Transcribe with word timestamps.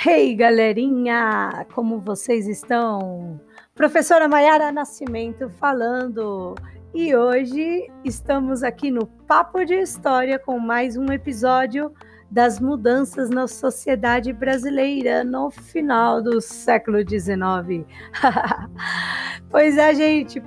Hey, 0.00 0.32
galerinha! 0.32 1.66
Como 1.74 1.98
vocês 1.98 2.46
estão? 2.46 3.40
Professora 3.74 4.28
Maiara 4.28 4.70
Nascimento 4.70 5.50
falando. 5.50 6.54
E 6.94 7.16
hoje 7.16 7.90
estamos 8.04 8.62
aqui 8.62 8.92
no 8.92 9.06
Papo 9.06 9.64
de 9.64 9.74
História 9.74 10.38
com 10.38 10.56
mais 10.60 10.96
um 10.96 11.06
episódio 11.06 11.92
das 12.30 12.60
mudanças 12.60 13.28
na 13.28 13.48
sociedade 13.48 14.32
brasileira 14.32 15.24
no 15.24 15.50
final 15.50 16.22
do 16.22 16.40
século 16.40 16.98
XIX. 16.98 17.84
pois 19.50 19.76
é, 19.76 19.92
gente, 19.96 20.40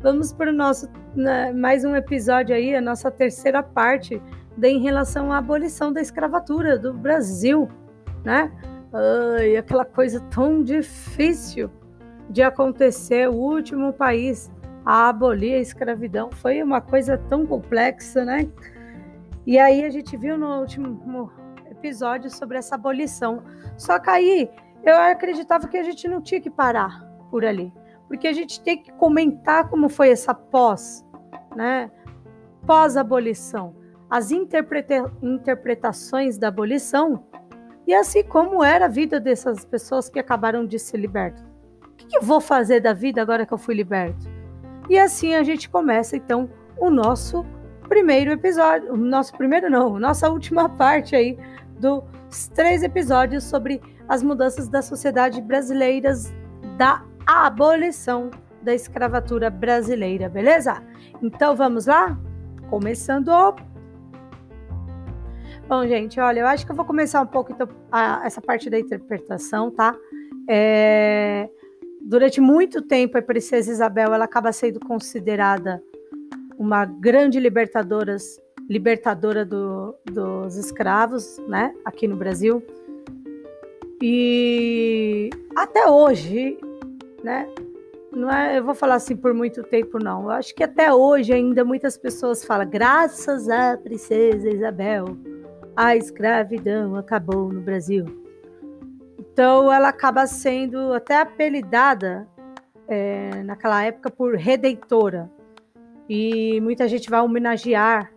vamos 0.00 0.32
para 0.32 0.50
o 0.50 0.52
nosso 0.52 0.88
né, 1.14 1.52
mais 1.52 1.84
um 1.84 1.94
episódio 1.94 2.52
aí, 2.52 2.74
a 2.74 2.80
nossa 2.80 3.12
terceira 3.12 3.62
parte 3.62 4.20
em 4.60 4.82
relação 4.82 5.32
à 5.32 5.38
abolição 5.38 5.92
da 5.92 6.00
escravatura 6.00 6.76
do 6.76 6.92
Brasil, 6.92 7.68
né? 8.24 8.50
Ai, 8.92 9.56
aquela 9.56 9.84
coisa 9.84 10.18
tão 10.30 10.62
difícil 10.62 11.70
de 12.30 12.42
acontecer, 12.42 13.28
o 13.28 13.34
último 13.34 13.92
país 13.92 14.50
a 14.84 15.10
abolir 15.10 15.54
a 15.54 15.58
escravidão 15.58 16.30
foi 16.32 16.62
uma 16.62 16.80
coisa 16.80 17.18
tão 17.18 17.46
complexa, 17.46 18.24
né? 18.24 18.48
E 19.46 19.58
aí 19.58 19.84
a 19.84 19.90
gente 19.90 20.16
viu 20.16 20.38
no 20.38 20.60
último 20.60 21.30
episódio 21.70 22.30
sobre 22.30 22.56
essa 22.56 22.76
abolição. 22.76 23.42
Só 23.76 23.98
que 23.98 24.08
aí 24.08 24.50
eu 24.82 24.96
acreditava 24.96 25.68
que 25.68 25.76
a 25.76 25.82
gente 25.82 26.08
não 26.08 26.22
tinha 26.22 26.40
que 26.40 26.50
parar 26.50 27.06
por 27.30 27.44
ali, 27.44 27.70
porque 28.06 28.26
a 28.26 28.32
gente 28.32 28.58
tem 28.62 28.82
que 28.82 28.90
comentar 28.92 29.68
como 29.68 29.90
foi 29.90 30.10
essa 30.10 30.32
pós, 30.32 31.04
né? 31.54 31.90
Pós-abolição, 32.66 33.74
as 34.08 34.30
interpreta 34.30 35.12
interpretações 35.22 36.38
da 36.38 36.48
abolição 36.48 37.24
e 37.88 37.94
assim 37.94 38.22
como 38.22 38.62
era 38.62 38.84
a 38.84 38.88
vida 38.88 39.18
dessas 39.18 39.64
pessoas 39.64 40.10
que 40.10 40.18
acabaram 40.18 40.66
de 40.66 40.78
ser 40.78 40.98
libertas. 40.98 41.42
O 41.82 41.96
que, 41.96 42.18
eu 42.18 42.20
vou 42.20 42.38
fazer 42.38 42.80
da 42.80 42.92
vida 42.92 43.22
agora 43.22 43.46
que 43.46 43.54
eu 43.54 43.56
fui 43.56 43.74
liberto? 43.74 44.28
E 44.90 44.98
assim 44.98 45.34
a 45.34 45.42
gente 45.42 45.70
começa 45.70 46.14
então 46.14 46.50
o 46.76 46.90
nosso 46.90 47.46
primeiro 47.88 48.30
episódio, 48.30 48.92
o 48.92 48.96
nosso 48.96 49.34
primeiro 49.38 49.70
não, 49.70 49.98
nossa 49.98 50.28
última 50.28 50.68
parte 50.76 51.16
aí 51.16 51.38
dos 51.80 52.48
três 52.54 52.82
episódios 52.82 53.44
sobre 53.44 53.80
as 54.06 54.22
mudanças 54.22 54.68
da 54.68 54.82
sociedade 54.82 55.40
brasileiras 55.40 56.30
da 56.76 57.02
abolição 57.26 58.30
da 58.60 58.74
escravatura 58.74 59.48
brasileira, 59.48 60.28
beleza? 60.28 60.82
Então 61.22 61.56
vamos 61.56 61.86
lá? 61.86 62.18
Começando 62.68 63.30
Bom, 65.68 65.86
gente, 65.86 66.18
olha, 66.18 66.40
eu 66.40 66.46
acho 66.46 66.64
que 66.64 66.72
eu 66.72 66.76
vou 66.76 66.86
começar 66.86 67.20
um 67.20 67.26
pouco 67.26 67.52
então, 67.52 67.68
a, 67.92 68.22
essa 68.24 68.40
parte 68.40 68.70
da 68.70 68.80
interpretação, 68.80 69.70
tá? 69.70 69.94
É, 70.48 71.46
durante 72.00 72.40
muito 72.40 72.80
tempo, 72.80 73.18
a 73.18 73.22
princesa 73.22 73.70
Isabel 73.70 74.14
ela 74.14 74.24
acaba 74.24 74.50
sendo 74.50 74.80
considerada 74.80 75.82
uma 76.58 76.86
grande 76.86 77.38
libertadora, 77.38 78.16
libertadora 78.66 79.44
do, 79.44 79.94
dos 80.06 80.56
escravos, 80.56 81.36
né? 81.46 81.74
Aqui 81.84 82.08
no 82.08 82.16
Brasil. 82.16 82.62
E 84.02 85.28
até 85.54 85.86
hoje, 85.86 86.56
né? 87.22 87.46
Não 88.10 88.30
é, 88.32 88.58
eu 88.58 88.64
vou 88.64 88.74
falar 88.74 88.94
assim 88.94 89.14
por 89.14 89.34
muito 89.34 89.62
tempo, 89.64 90.02
não. 90.02 90.22
Eu 90.22 90.30
acho 90.30 90.54
que 90.54 90.64
até 90.64 90.90
hoje 90.90 91.30
ainda 91.30 91.62
muitas 91.62 91.98
pessoas 91.98 92.42
falam, 92.42 92.66
graças 92.66 93.50
à 93.50 93.76
princesa 93.76 94.48
Isabel 94.48 95.14
a 95.78 95.94
escravidão 95.94 96.96
acabou 96.96 97.52
no 97.52 97.60
Brasil. 97.60 98.04
Então 99.16 99.72
ela 99.72 99.90
acaba 99.90 100.26
sendo 100.26 100.92
até 100.92 101.20
apelidada 101.20 102.26
é, 102.88 103.44
naquela 103.44 103.84
época 103.84 104.10
por 104.10 104.34
redentora. 104.34 105.30
E 106.08 106.60
muita 106.62 106.88
gente 106.88 107.08
vai 107.08 107.20
homenagear, 107.20 108.12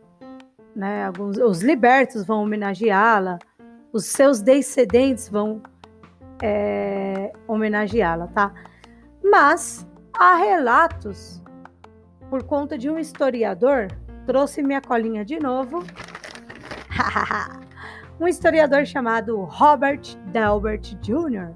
né? 0.76 1.06
Alguns, 1.06 1.38
os 1.38 1.62
libertos 1.62 2.26
vão 2.26 2.42
homenageá-la, 2.42 3.38
os 3.94 4.06
seus 4.06 4.42
descendentes 4.42 5.30
vão 5.30 5.62
é, 6.42 7.32
homenageá-la, 7.48 8.26
tá? 8.26 8.52
Mas 9.24 9.88
há 10.18 10.34
relatos, 10.34 11.44
por 12.28 12.42
conta 12.42 12.76
de 12.76 12.90
um 12.90 12.98
historiador, 12.98 13.88
trouxe 14.26 14.64
minha 14.64 14.82
colinha 14.82 15.24
de 15.24 15.40
novo 15.40 15.86
um 18.22 18.28
historiador 18.28 18.86
chamado 18.86 19.44
Robert 19.46 20.16
Delbert 20.28 20.96
Jr., 21.02 21.56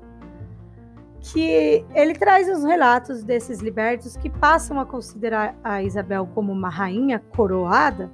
que 1.20 1.86
ele 1.94 2.14
traz 2.16 2.50
os 2.50 2.64
relatos 2.64 3.24
desses 3.24 3.60
libertos 3.60 4.18
que 4.18 4.32
passam 4.32 4.80
a 4.80 4.86
considerar 4.86 5.56
a 5.64 5.84
Isabel 5.84 6.28
como 6.34 6.52
uma 6.52 6.70
rainha 6.70 7.20
coroada 7.36 8.12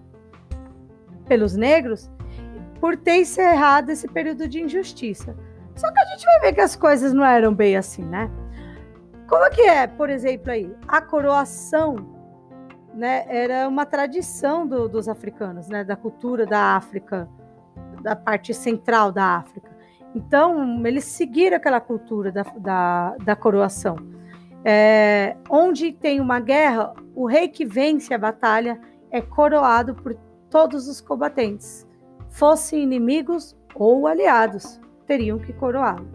pelos 1.27 1.55
negros 1.55 2.11
por 2.81 2.97
ter 2.97 3.21
encerrado 3.21 3.89
esse 3.89 4.07
período 4.07 4.47
de 4.49 4.61
injustiça. 4.61 5.35
Só 5.73 5.89
que 5.89 5.99
a 5.99 6.05
gente 6.07 6.25
vai 6.25 6.39
ver 6.41 6.53
que 6.53 6.61
as 6.61 6.75
coisas 6.75 7.13
não 7.13 7.23
eram 7.23 7.53
bem 7.53 7.77
assim, 7.77 8.03
né? 8.03 8.29
Como 9.29 9.45
é 9.45 9.49
que 9.49 9.61
é, 9.61 9.87
por 9.87 10.09
exemplo, 10.09 10.51
aí, 10.51 10.75
a 10.87 10.99
coroação 10.99 11.95
né, 12.93 13.23
era 13.29 13.67
uma 13.69 13.85
tradição 13.85 14.67
do, 14.67 14.89
dos 14.89 15.07
africanos, 15.07 15.69
né, 15.69 15.85
da 15.85 15.95
cultura 15.95 16.45
da 16.45 16.75
África, 16.75 17.29
da 18.01 18.15
parte 18.15 18.53
central 18.53 19.11
da 19.11 19.37
África. 19.37 19.69
Então, 20.13 20.85
eles 20.85 21.05
seguiram 21.05 21.57
aquela 21.57 21.79
cultura 21.79 22.31
da, 22.31 22.43
da, 22.57 23.15
da 23.23 23.35
coroação. 23.35 23.95
É, 24.63 25.35
onde 25.49 25.91
tem 25.91 26.19
uma 26.19 26.39
guerra, 26.39 26.93
o 27.15 27.25
rei 27.25 27.47
que 27.47 27.65
vence 27.65 28.13
a 28.13 28.17
batalha 28.17 28.79
é 29.09 29.21
coroado 29.21 29.95
por 29.95 30.15
todos 30.49 30.87
os 30.87 30.99
combatentes, 31.01 31.87
fossem 32.29 32.83
inimigos 32.83 33.57
ou 33.73 34.05
aliados, 34.05 34.79
teriam 35.07 35.39
que 35.39 35.53
coroá-lo. 35.53 36.07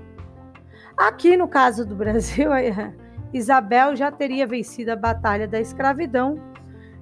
Aqui 0.96 1.36
no 1.36 1.48
caso 1.48 1.84
do 1.84 1.96
Brasil, 1.96 2.50
Isabel 3.32 3.96
já 3.96 4.12
teria 4.12 4.46
vencido 4.46 4.92
a 4.92 4.96
batalha 4.96 5.48
da 5.48 5.60
escravidão 5.60 6.40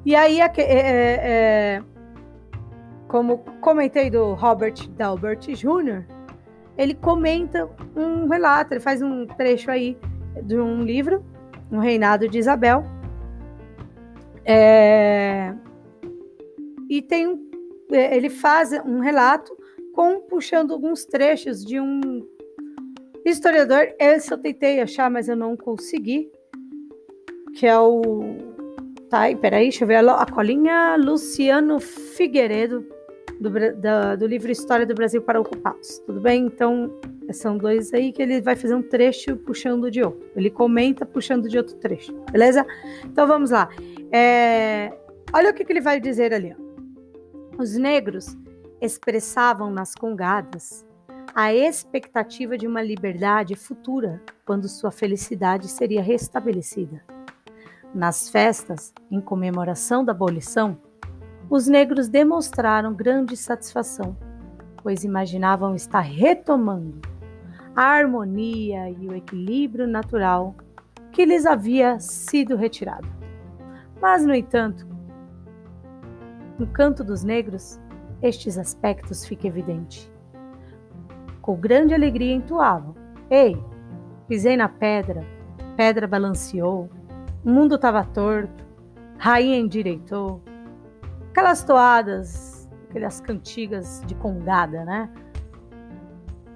e 0.04 0.14
aí, 0.14 0.38
é, 0.40 0.52
é, 0.58 0.58
é, 0.58 1.82
como 3.14 3.38
comentei 3.60 4.10
do 4.10 4.34
Robert 4.34 4.74
Dalbert 4.96 5.46
Jr., 5.46 6.04
ele 6.76 6.94
comenta 6.94 7.70
um 7.94 8.26
relato, 8.26 8.74
ele 8.74 8.80
faz 8.80 9.00
um 9.00 9.24
trecho 9.24 9.70
aí 9.70 9.96
de 10.42 10.58
um 10.58 10.82
livro, 10.82 11.24
Um 11.70 11.78
Reinado 11.78 12.28
de 12.28 12.38
Isabel. 12.38 12.84
É, 14.44 15.54
e 16.90 17.00
tem 17.00 17.40
é, 17.92 18.16
ele 18.16 18.28
faz 18.28 18.72
um 18.84 18.98
relato 18.98 19.56
com 19.94 20.22
puxando 20.22 20.72
alguns 20.72 21.04
trechos 21.04 21.64
de 21.64 21.78
um 21.78 22.00
historiador, 23.24 23.94
esse 23.96 24.32
eu 24.32 24.38
tentei 24.38 24.80
achar, 24.80 25.08
mas 25.08 25.28
eu 25.28 25.36
não 25.36 25.56
consegui, 25.56 26.28
que 27.54 27.64
é 27.64 27.78
o 27.78 28.00
Tá, 29.08 29.26
peraí, 29.40 29.66
deixa 29.66 29.84
eu 29.84 29.88
ver 29.88 30.04
a 30.08 30.26
colinha 30.26 30.96
Luciano 30.96 31.78
Figueiredo, 31.78 32.84
do, 33.40 33.50
do 34.18 34.26
livro 34.26 34.50
História 34.50 34.86
do 34.86 34.94
Brasil 34.94 35.22
para 35.22 35.40
Ocupados. 35.40 35.98
Tudo 36.00 36.20
bem? 36.20 36.46
Então, 36.46 36.90
são 37.32 37.56
dois 37.56 37.92
aí 37.92 38.12
que 38.12 38.22
ele 38.22 38.40
vai 38.40 38.56
fazer 38.56 38.74
um 38.74 38.82
trecho 38.82 39.36
puxando 39.36 39.90
de 39.90 40.02
outro. 40.02 40.26
Ele 40.36 40.50
comenta 40.50 41.06
puxando 41.06 41.48
de 41.48 41.56
outro 41.56 41.76
trecho, 41.76 42.12
beleza? 42.30 42.66
Então 43.04 43.26
vamos 43.26 43.50
lá. 43.50 43.68
É, 44.12 44.92
olha 45.32 45.50
o 45.50 45.54
que, 45.54 45.64
que 45.64 45.72
ele 45.72 45.80
vai 45.80 46.00
dizer 46.00 46.32
ali. 46.32 46.54
Ó. 46.58 47.62
Os 47.62 47.76
negros 47.76 48.36
expressavam 48.80 49.70
nas 49.70 49.94
congadas 49.94 50.84
a 51.34 51.52
expectativa 51.52 52.56
de 52.56 52.66
uma 52.66 52.82
liberdade 52.82 53.56
futura, 53.56 54.22
quando 54.44 54.68
sua 54.68 54.92
felicidade 54.92 55.68
seria 55.68 56.02
restabelecida. 56.02 57.02
Nas 57.92 58.28
festas, 58.28 58.92
em 59.10 59.20
comemoração 59.20 60.04
da 60.04 60.12
abolição, 60.12 60.78
os 61.48 61.66
negros 61.66 62.08
demonstraram 62.08 62.94
grande 62.94 63.36
satisfação, 63.36 64.16
pois 64.82 65.04
imaginavam 65.04 65.74
estar 65.74 66.00
retomando 66.00 67.00
a 67.74 67.82
harmonia 67.82 68.90
e 68.90 69.08
o 69.08 69.14
equilíbrio 69.14 69.86
natural 69.86 70.54
que 71.10 71.24
lhes 71.24 71.46
havia 71.46 71.98
sido 71.98 72.56
retirado. 72.56 73.08
Mas, 74.00 74.24
no 74.24 74.34
entanto, 74.34 74.86
no 76.58 76.66
canto 76.66 77.02
dos 77.02 77.24
negros, 77.24 77.80
estes 78.22 78.58
aspectos 78.58 79.24
ficam 79.24 79.48
evidentes. 79.48 80.10
Com 81.40 81.56
grande 81.56 81.94
alegria 81.94 82.34
entoavam: 82.34 82.94
Ei, 83.28 83.56
pisei 84.28 84.56
na 84.56 84.68
pedra, 84.68 85.24
pedra 85.76 86.06
balanceou, 86.06 86.88
o 87.44 87.50
mundo 87.50 87.74
estava 87.74 88.04
torto, 88.04 88.64
rainha 89.18 89.58
endireitou. 89.58 90.42
Aquelas 91.34 91.64
toadas, 91.64 92.70
aquelas 92.88 93.20
cantigas 93.20 94.00
de 94.06 94.14
congada, 94.14 94.84
né? 94.84 95.10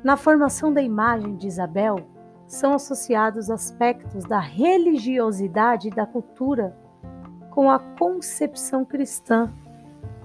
Na 0.04 0.16
formação 0.16 0.72
da 0.72 0.80
imagem 0.80 1.34
de 1.34 1.48
Isabel 1.48 2.08
são 2.46 2.74
associados 2.74 3.50
aspectos 3.50 4.24
da 4.24 4.38
religiosidade 4.38 5.88
e 5.88 5.90
da 5.90 6.06
cultura 6.06 6.76
com 7.50 7.68
a 7.68 7.80
concepção 7.80 8.84
cristã 8.84 9.52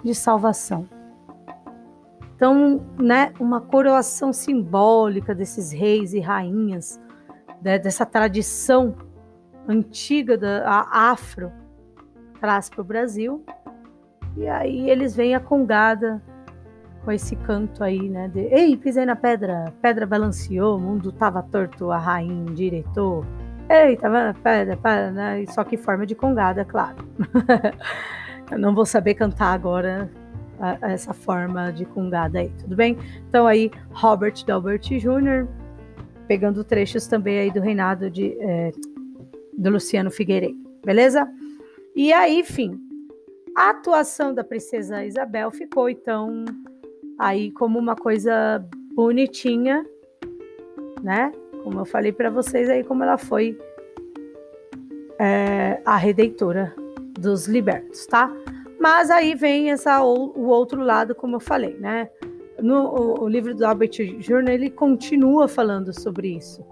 de 0.04 0.14
salvação. 0.14 0.88
Então, 2.36 2.80
né, 3.00 3.34
uma 3.40 3.60
coroação 3.60 4.32
simbólica 4.32 5.34
desses 5.34 5.72
reis 5.72 6.14
e 6.14 6.20
rainhas, 6.20 7.02
né, 7.60 7.80
dessa 7.80 8.06
tradição 8.06 8.94
antiga 9.68 10.38
da 10.38 10.88
afro, 10.92 11.52
traz 12.40 12.70
para 12.70 12.82
o 12.82 12.86
Brasil. 12.86 13.44
E 14.36 14.48
aí 14.48 14.90
eles 14.90 15.16
vêm 15.16 15.36
a 15.36 15.40
congada 15.40 16.22
com 17.04 17.12
esse 17.12 17.36
canto 17.36 17.84
aí, 17.84 18.10
né? 18.10 18.28
De, 18.28 18.40
Ei, 18.40 18.76
pisei 18.78 19.06
na 19.06 19.16
pedra, 19.16 19.74
pedra 19.82 20.06
balanceou, 20.06 20.78
o 20.78 20.80
mundo 20.80 21.12
tava 21.12 21.44
torto, 21.44 21.92
a 21.92 21.98
rainha 21.98 22.54
diretor. 22.54 23.26
Ei, 23.70 23.96
tava 23.98 24.26
na 24.26 24.34
pedra, 24.34 24.78
pedra, 24.78 25.12
né? 25.12 25.46
Só 25.48 25.64
que 25.64 25.78
forma 25.78 26.06
de 26.06 26.16
congada, 26.16 26.66
claro. 26.66 26.98
Eu 28.52 28.60
não 28.60 28.74
vou 28.74 28.86
saber 28.86 29.16
cantar 29.16 29.54
agora 29.54 30.10
a, 30.60 30.78
a 30.86 30.92
essa 30.92 31.14
forma 31.14 31.72
de 31.72 31.86
congada 31.86 32.40
aí, 32.40 32.50
tudo 32.60 32.76
bem? 32.76 32.98
Então 33.28 33.48
aí, 33.48 33.72
Robert 33.92 34.44
Delbert 34.46 34.82
Jr., 34.82 35.48
pegando 36.28 36.64
trechos 36.64 37.08
também 37.08 37.40
aí 37.40 37.52
do 37.52 37.60
reinado 37.60 38.10
de, 38.10 38.36
é, 38.40 38.72
do 39.58 39.70
Luciano 39.70 40.10
Figueiredo, 40.10 40.58
beleza? 40.86 41.28
E 41.96 42.14
aí, 42.14 42.40
enfim, 42.40 42.80
a 43.56 43.70
atuação 43.70 44.34
da 44.34 44.44
princesa 44.44 45.06
Isabel 45.06 45.52
ficou 45.52 45.90
então 45.90 46.46
aí 47.20 47.52
como 47.52 47.78
uma 47.78 47.96
coisa 47.96 48.66
bonitinha, 48.94 49.86
né? 51.02 51.32
Como 51.64 51.80
eu 51.80 51.86
falei 51.86 52.12
para 52.12 52.30
vocês 52.30 52.70
aí, 52.70 52.84
como 52.84 53.04
ela 53.04 53.18
foi 53.18 53.58
é, 55.20 55.82
a 55.86 55.96
redentora 55.96 56.74
dos 57.20 57.48
libertos, 57.48 58.06
tá? 58.06 58.32
Mas 58.80 59.10
aí 59.10 59.34
vem 59.34 59.72
essa, 59.72 60.04
o 60.04 60.48
outro 60.48 60.82
lado, 60.82 61.16
como 61.16 61.38
eu 61.38 61.40
falei, 61.40 61.78
né? 61.78 62.10
No 62.60 62.88
o, 62.88 63.24
o 63.24 63.28
livro 63.30 63.56
do 63.56 63.66
Albert 63.66 64.20
Journal, 64.20 64.54
ele 64.54 64.70
continua 64.70 65.48
falando 65.48 65.98
sobre 65.98 66.36
isso. 66.36 66.66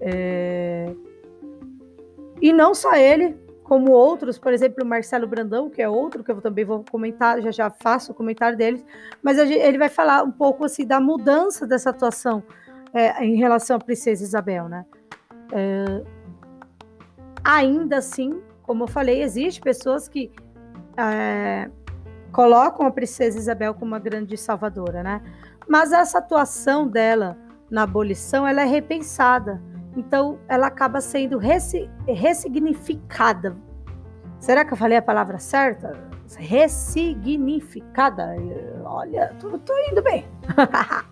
É... 0.00 0.92
E 2.40 2.52
não 2.52 2.74
só 2.74 2.94
ele, 2.94 3.34
como 3.68 3.92
outros, 3.92 4.38
por 4.38 4.50
exemplo, 4.50 4.82
o 4.82 4.86
Marcelo 4.86 5.26
Brandão, 5.26 5.68
que 5.68 5.82
é 5.82 5.88
outro 5.88 6.24
que 6.24 6.30
eu 6.30 6.40
também 6.40 6.64
vou 6.64 6.82
comentar, 6.90 7.42
já 7.42 7.50
já 7.50 7.68
faço 7.70 8.12
o 8.12 8.14
comentário 8.14 8.56
deles, 8.56 8.82
mas 9.22 9.36
ele 9.38 9.76
vai 9.76 9.90
falar 9.90 10.22
um 10.22 10.30
pouco 10.30 10.64
assim 10.64 10.86
da 10.86 10.98
mudança 10.98 11.66
dessa 11.66 11.90
atuação 11.90 12.42
é, 12.94 13.22
em 13.22 13.36
relação 13.36 13.76
à 13.76 13.78
princesa 13.78 14.24
Isabel, 14.24 14.70
né? 14.70 14.86
É, 15.52 16.02
ainda 17.44 17.98
assim, 17.98 18.40
como 18.62 18.84
eu 18.84 18.88
falei, 18.88 19.22
existe 19.22 19.60
pessoas 19.60 20.08
que 20.08 20.32
é, 20.96 21.70
colocam 22.32 22.86
a 22.86 22.90
princesa 22.90 23.36
Isabel 23.36 23.74
como 23.74 23.92
uma 23.92 23.98
grande 23.98 24.34
salvadora, 24.38 25.02
né? 25.02 25.20
Mas 25.68 25.92
essa 25.92 26.20
atuação 26.20 26.88
dela 26.88 27.36
na 27.70 27.82
abolição, 27.82 28.46
ela 28.46 28.62
é 28.62 28.64
repensada 28.64 29.60
então, 29.98 30.38
ela 30.48 30.68
acaba 30.68 31.00
sendo 31.00 31.38
ressignificada. 32.06 33.56
Será 34.38 34.64
que 34.64 34.72
eu 34.72 34.76
falei 34.76 34.96
a 34.96 35.02
palavra 35.02 35.38
certa? 35.38 35.92
Ressignificada. 36.36 38.36
Olha, 38.84 39.34
tô, 39.40 39.58
tô 39.58 39.72
indo 39.90 40.02
bem. 40.02 40.24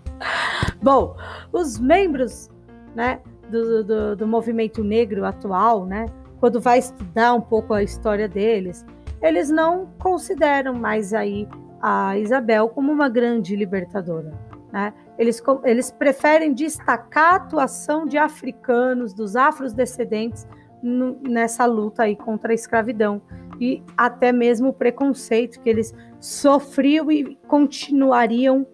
Bom, 0.80 1.16
os 1.52 1.80
membros 1.80 2.48
né, 2.94 3.20
do, 3.50 3.82
do, 3.82 4.16
do 4.16 4.26
movimento 4.26 4.84
negro 4.84 5.24
atual, 5.24 5.84
né, 5.84 6.06
quando 6.38 6.60
vai 6.60 6.78
estudar 6.78 7.34
um 7.34 7.40
pouco 7.40 7.74
a 7.74 7.82
história 7.82 8.28
deles, 8.28 8.86
eles 9.20 9.50
não 9.50 9.86
consideram 9.98 10.74
mais 10.74 11.12
aí 11.12 11.48
a 11.82 12.16
Isabel 12.18 12.68
como 12.68 12.92
uma 12.92 13.08
grande 13.08 13.56
libertadora. 13.56 14.45
Né? 14.72 14.92
Eles, 15.18 15.42
eles 15.64 15.90
preferem 15.90 16.52
destacar 16.52 17.34
a 17.34 17.36
atuação 17.36 18.06
de 18.06 18.18
africanos, 18.18 19.14
dos 19.14 19.36
afrodescendentes, 19.36 20.46
nessa 20.82 21.64
luta 21.64 22.04
aí 22.04 22.14
contra 22.14 22.52
a 22.52 22.54
escravidão 22.54 23.20
e 23.58 23.82
até 23.96 24.32
mesmo 24.32 24.68
o 24.68 24.72
preconceito 24.72 25.60
que 25.60 25.68
eles 25.68 25.94
sofriam 26.20 27.10
e 27.10 27.36
continuariam 27.48 28.66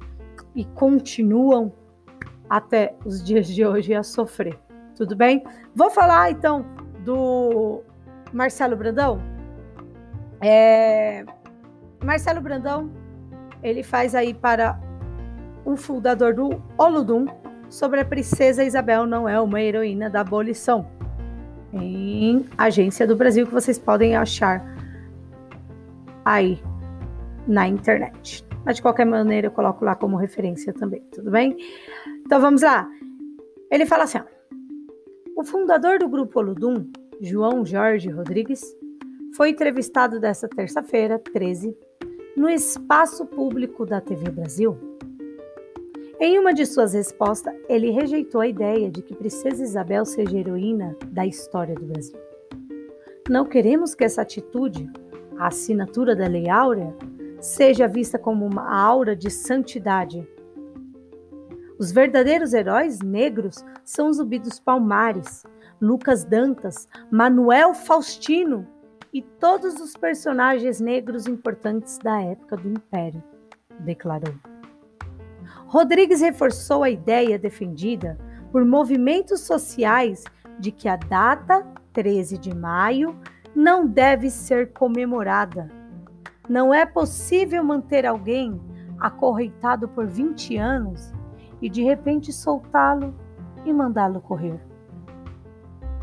e 0.54 0.64
continuam 0.64 1.72
até 2.50 2.94
os 3.04 3.22
dias 3.22 3.46
de 3.46 3.64
hoje 3.64 3.94
a 3.94 4.02
sofrer. 4.02 4.58
Tudo 4.94 5.16
bem? 5.16 5.42
Vou 5.74 5.90
falar 5.90 6.30
então 6.30 6.66
do 7.04 7.82
Marcelo 8.32 8.76
Brandão. 8.76 9.20
É... 10.40 11.24
Marcelo 12.04 12.40
Brandão, 12.40 12.90
ele 13.62 13.82
faz 13.82 14.14
aí 14.14 14.34
para 14.34 14.78
o 15.64 15.76
fundador 15.76 16.34
do 16.34 16.62
Oludum, 16.76 17.26
sobre 17.68 18.00
a 18.00 18.04
princesa 18.04 18.64
Isabel 18.64 19.06
não 19.06 19.28
é 19.28 19.40
uma 19.40 19.60
heroína 19.60 20.10
da 20.10 20.20
abolição. 20.20 20.86
Em 21.72 22.44
Agência 22.58 23.06
do 23.06 23.16
Brasil, 23.16 23.46
que 23.46 23.54
vocês 23.54 23.78
podem 23.78 24.14
achar 24.14 24.62
aí 26.24 26.62
na 27.46 27.66
internet. 27.66 28.44
Mas 28.64 28.76
de 28.76 28.82
qualquer 28.82 29.06
maneira, 29.06 29.46
eu 29.46 29.50
coloco 29.50 29.84
lá 29.84 29.94
como 29.94 30.16
referência 30.16 30.72
também, 30.72 31.00
tudo 31.12 31.30
bem? 31.30 31.56
Então 32.26 32.40
vamos 32.40 32.62
lá. 32.62 32.88
Ele 33.70 33.86
fala 33.86 34.04
assim: 34.04 34.18
ó, 34.18 34.24
o 35.36 35.44
fundador 35.44 35.98
do 35.98 36.08
grupo 36.08 36.38
Oludum, 36.40 36.86
João 37.20 37.64
Jorge 37.64 38.10
Rodrigues, 38.10 38.62
foi 39.34 39.48
entrevistado 39.48 40.20
desta 40.20 40.46
terça-feira, 40.46 41.18
13, 41.18 41.74
no 42.36 42.50
espaço 42.50 43.24
público 43.24 43.86
da 43.86 44.00
TV 44.00 44.30
Brasil 44.30 44.91
em 46.24 46.38
uma 46.38 46.54
de 46.54 46.64
suas 46.64 46.94
respostas, 46.94 47.52
ele 47.68 47.90
rejeitou 47.90 48.40
a 48.40 48.46
ideia 48.46 48.88
de 48.88 49.02
que 49.02 49.12
Princesa 49.12 49.60
Isabel 49.60 50.04
seja 50.04 50.38
heroína 50.38 50.96
da 51.08 51.26
história 51.26 51.74
do 51.74 51.84
Brasil. 51.84 52.16
Não 53.28 53.44
queremos 53.44 53.92
que 53.92 54.04
essa 54.04 54.22
atitude, 54.22 54.88
a 55.36 55.48
assinatura 55.48 56.14
da 56.14 56.28
Lei 56.28 56.48
Áurea, 56.48 56.94
seja 57.40 57.88
vista 57.88 58.20
como 58.20 58.46
uma 58.46 58.72
aura 58.72 59.16
de 59.16 59.32
santidade. 59.32 60.24
Os 61.76 61.90
verdadeiros 61.90 62.54
heróis 62.54 63.00
negros 63.00 63.64
são 63.84 64.08
os 64.08 64.20
Ubidos 64.20 64.60
Palmares, 64.60 65.42
Lucas 65.80 66.24
Dantas, 66.24 66.86
Manuel 67.10 67.74
Faustino 67.74 68.64
e 69.12 69.22
todos 69.22 69.80
os 69.80 69.96
personagens 69.96 70.80
negros 70.80 71.26
importantes 71.26 71.98
da 71.98 72.22
época 72.22 72.56
do 72.56 72.68
Império, 72.68 73.20
declarou. 73.80 74.51
Rodrigues 75.72 76.20
reforçou 76.20 76.82
a 76.82 76.90
ideia 76.90 77.38
defendida 77.38 78.18
por 78.50 78.62
movimentos 78.62 79.40
sociais 79.40 80.22
de 80.58 80.70
que 80.70 80.86
a 80.86 80.96
data 80.96 81.66
13 81.94 82.36
de 82.36 82.54
maio 82.54 83.18
não 83.56 83.86
deve 83.86 84.28
ser 84.28 84.74
comemorada. 84.74 85.70
Não 86.46 86.74
é 86.74 86.84
possível 86.84 87.64
manter 87.64 88.04
alguém 88.04 88.60
acorrentado 89.00 89.88
por 89.88 90.06
20 90.06 90.58
anos 90.58 91.10
e 91.62 91.70
de 91.70 91.82
repente 91.82 92.34
soltá-lo 92.34 93.14
e 93.64 93.72
mandá-lo 93.72 94.20
correr. 94.20 94.60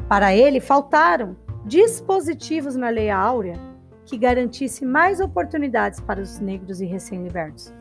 Para 0.07 0.33
ele, 0.33 0.59
faltaram 0.59 1.37
dispositivos 1.63 2.75
na 2.75 2.89
Lei 2.89 3.11
Áurea 3.11 3.59
que 4.03 4.17
garantisse 4.17 4.83
mais 4.83 5.19
oportunidades 5.19 5.99
para 5.99 6.19
os 6.19 6.39
negros 6.39 6.81
e 6.81 6.87
recém-libertos. 6.87 7.71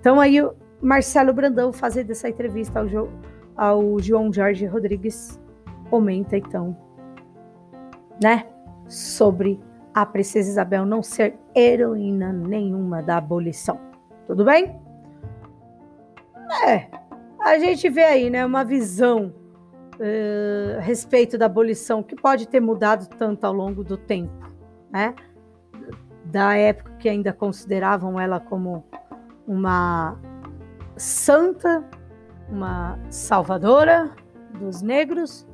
Então 0.00 0.20
aí 0.20 0.40
o 0.42 0.54
Marcelo 0.80 1.32
Brandão 1.32 1.72
fazendo 1.72 2.10
essa 2.10 2.28
entrevista 2.28 2.80
ao, 2.80 2.88
jo, 2.88 3.08
ao 3.56 3.98
João 3.98 4.32
Jorge 4.32 4.66
Rodrigues 4.66 5.40
comenta 5.90 6.36
então, 6.36 6.76
né, 8.22 8.46
sobre 8.86 9.60
a 9.94 10.06
princesa 10.06 10.50
Isabel 10.50 10.86
não 10.86 11.02
ser 11.02 11.38
heroína 11.54 12.32
nenhuma 12.32 13.02
da 13.02 13.16
abolição. 13.16 13.80
Tudo 14.26 14.44
bem? 14.44 14.78
É, 16.66 16.86
a 17.40 17.58
gente 17.58 17.88
vê 17.88 18.04
aí, 18.04 18.30
né, 18.30 18.44
uma 18.44 18.64
visão 18.64 19.32
uh, 19.98 20.78
a 20.78 20.80
respeito 20.80 21.36
da 21.36 21.46
abolição 21.46 22.02
que 22.02 22.14
pode 22.14 22.46
ter 22.48 22.60
mudado 22.60 23.08
tanto 23.16 23.44
ao 23.44 23.52
longo 23.52 23.82
do 23.82 23.96
tempo, 23.96 24.32
né? 24.90 25.14
Da 26.24 26.54
época 26.54 26.92
que 26.98 27.08
ainda 27.08 27.32
consideravam 27.32 28.20
ela 28.20 28.38
como 28.38 28.84
uma 29.48 30.16
santa, 30.96 31.84
uma 32.48 32.96
salvadora 33.10 34.12
dos 34.60 34.80
negros, 34.80 35.44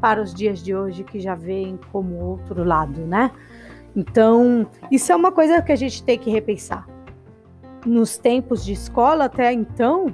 para 0.00 0.22
os 0.22 0.34
dias 0.34 0.62
de 0.62 0.76
hoje 0.76 1.02
que 1.02 1.18
já 1.18 1.34
veem 1.34 1.80
como 1.90 2.16
outro 2.16 2.62
lado, 2.62 3.00
né? 3.06 3.30
Então, 3.96 4.68
isso 4.90 5.10
é 5.10 5.16
uma 5.16 5.32
coisa 5.32 5.62
que 5.62 5.72
a 5.72 5.76
gente 5.76 6.04
tem 6.04 6.18
que 6.18 6.30
repensar. 6.30 6.86
Nos 7.86 8.18
tempos 8.18 8.64
de 8.64 8.74
escola 8.74 9.24
até 9.24 9.52
então, 9.52 10.12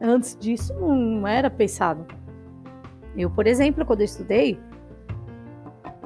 Antes 0.00 0.34
disso, 0.38 0.72
não 0.74 1.26
era 1.26 1.50
pensado. 1.50 2.06
Eu, 3.14 3.28
por 3.30 3.46
exemplo, 3.46 3.84
quando 3.84 4.00
eu 4.00 4.06
estudei, 4.06 4.58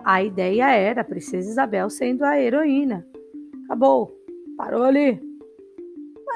a 0.05 0.23
ideia 0.23 0.69
era 0.75 1.03
a 1.03 1.05
Princesa 1.05 1.49
Isabel 1.49 1.89
sendo 1.89 2.25
a 2.25 2.37
heroína. 2.41 3.07
Acabou, 3.65 4.13
parou 4.57 4.83
ali. 4.83 5.23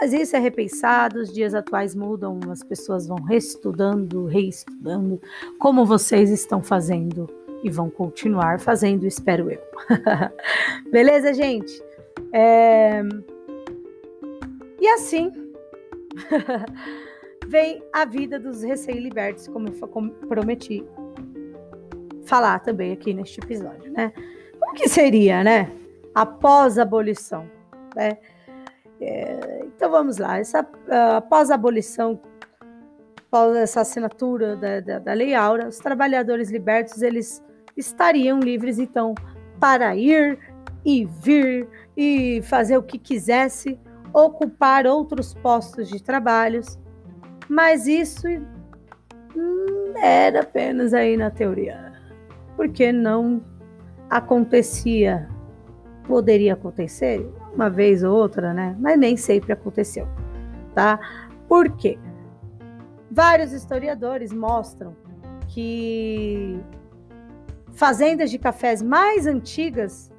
Mas 0.01 0.13
isso 0.13 0.37
é 0.37 0.39
repensado, 0.39 1.19
os 1.19 1.33
dias 1.33 1.55
atuais 1.55 1.95
mudam, 1.95 2.39
as 2.51 2.63
pessoas 2.63 3.07
vão 3.09 3.19
reestudando, 3.21 4.27
reestudando, 4.27 5.21
como 5.59 5.85
vocês 5.85 6.31
estão 6.31 6.63
fazendo 6.63 7.29
e 7.65 7.71
vão 7.71 7.91
continuar 7.91 8.61
fazendo, 8.61 9.07
espero 9.07 9.51
eu. 9.51 9.61
Beleza, 10.93 11.35
gente? 11.35 11.83
É... 12.33 13.03
E 14.81 14.87
assim 14.89 15.33
vem 17.49 17.83
a 17.93 18.05
vida 18.05 18.39
dos 18.39 18.63
recém-libertos, 18.63 19.49
como 19.49 19.69
eu 19.69 20.29
prometi 20.29 20.85
falar 22.25 22.61
também 22.61 22.93
aqui 22.93 23.13
neste 23.13 23.41
episódio, 23.41 23.91
né? 23.91 24.13
Como 24.61 24.75
que 24.75 24.89
seria, 24.89 25.43
né? 25.43 25.73
Após 26.15 26.79
a 26.79 26.83
abolição, 26.83 27.51
né? 27.97 28.19
Então 29.79 29.93
vamos 29.93 30.19
lá, 30.19 30.41
essa 30.41 30.67
após 31.17 31.53
a 31.53 31.55
abolição, 31.55 32.21
após 33.29 33.57
essa 33.57 33.83
assinatura 33.83 34.57
da, 34.57 34.81
da, 34.81 34.99
da 34.99 35.13
Lei 35.13 35.37
Áurea, 35.37 35.69
os 35.69 35.79
trabalhadores 35.79 36.51
libertos 36.51 37.01
eles 37.01 37.41
estariam 37.77 38.41
livres 38.41 38.81
então 38.81 39.15
para 39.61 39.95
ir 39.95 40.37
e 40.85 41.05
vir 41.05 41.69
e 41.97 42.43
fazer 42.43 42.77
o 42.77 42.83
que 42.83 42.99
quisesse, 42.99 43.79
ocupar 44.13 44.85
outros 44.85 45.33
postos 45.35 45.89
de 45.89 46.03
trabalhos, 46.03 46.77
mas 47.49 47.87
isso 47.87 48.27
hum, 49.37 49.93
era 49.95 50.41
apenas 50.41 50.93
aí 50.93 51.17
na 51.17 51.31
teoria, 51.31 51.93
porque 52.57 52.91
não 52.91 53.41
acontecia. 54.11 55.29
Poderia 56.09 56.55
acontecer 56.55 57.31
uma 57.55 57.69
vez 57.69 58.03
ou 58.03 58.17
outra, 58.17 58.55
né? 58.55 58.75
Mas 58.81 58.99
nem 58.99 59.15
sempre 59.15 59.53
aconteceu, 59.53 60.09
tá? 60.75 60.99
Por 61.47 61.71
quê? 61.77 61.99
Vários 63.11 63.53
historiadores 63.53 64.33
mostram 64.33 64.97
que 65.49 66.59
fazendas 67.73 68.31
de 68.31 68.39
cafés 68.39 68.81
mais 68.81 69.27
antigas 69.27 70.11